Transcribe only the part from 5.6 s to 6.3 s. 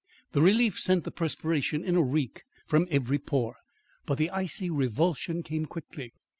quickly.